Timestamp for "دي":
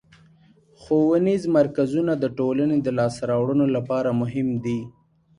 4.65-4.79